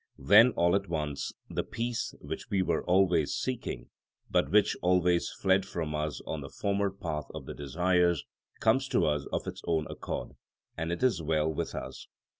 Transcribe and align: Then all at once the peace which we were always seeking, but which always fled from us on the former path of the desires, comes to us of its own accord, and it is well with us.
Then 0.17 0.49
all 0.57 0.75
at 0.75 0.89
once 0.89 1.31
the 1.47 1.63
peace 1.63 2.15
which 2.21 2.49
we 2.49 2.63
were 2.63 2.83
always 2.85 3.35
seeking, 3.35 3.91
but 4.31 4.49
which 4.49 4.75
always 4.81 5.29
fled 5.29 5.63
from 5.63 5.93
us 5.93 6.21
on 6.25 6.41
the 6.41 6.49
former 6.49 6.89
path 6.89 7.25
of 7.35 7.45
the 7.45 7.53
desires, 7.53 8.25
comes 8.59 8.87
to 8.87 9.05
us 9.05 9.27
of 9.31 9.45
its 9.45 9.61
own 9.67 9.85
accord, 9.91 10.31
and 10.75 10.91
it 10.91 11.03
is 11.03 11.21
well 11.21 11.53
with 11.53 11.75
us. 11.75 12.07